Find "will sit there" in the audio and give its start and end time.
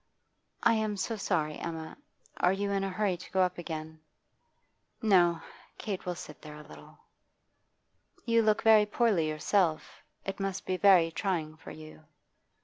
6.07-6.55